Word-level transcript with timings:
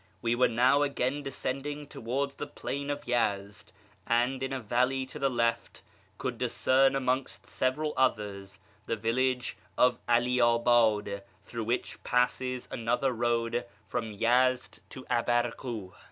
We 0.19 0.33
were 0.33 0.47
now 0.47 0.81
again 0.81 1.21
descending 1.21 1.85
towards 1.85 2.33
the 2.33 2.47
plain 2.47 2.89
of 2.89 3.05
Yezd, 3.05 3.71
and 4.07 4.41
in 4.41 4.51
a 4.51 4.59
valley 4.59 5.05
to 5.05 5.19
the 5.19 5.29
left 5.29 5.83
could 6.17 6.39
discern 6.39 6.95
amongst 6.95 7.45
several 7.45 7.93
others 7.95 8.57
the 8.87 8.95
village 8.95 9.57
of 9.77 9.99
'Ali 10.09 10.39
abad, 10.39 11.21
through 11.43 11.65
which 11.65 12.03
passes 12.03 12.67
another 12.71 13.13
road 13.13 13.63
from 13.87 14.11
Yezd 14.11 14.79
to 14.89 15.03
Abarkuh. 15.03 15.93